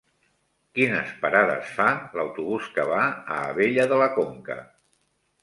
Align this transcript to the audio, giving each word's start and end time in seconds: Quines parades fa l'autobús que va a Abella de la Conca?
Quines 0.77 1.11
parades 1.25 1.69
fa 1.73 1.85
l'autobús 2.21 2.71
que 2.79 2.87
va 2.93 3.03
a 3.11 3.39
Abella 3.43 3.87
de 3.93 4.01
la 4.05 4.09
Conca? 4.19 4.59